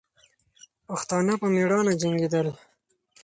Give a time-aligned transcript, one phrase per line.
[0.87, 2.47] پښتانه په میړانه جنګېدل.